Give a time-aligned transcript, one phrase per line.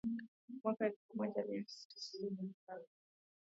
[0.63, 2.87] Mwaka wa elfu moja mia tisa sabini na saba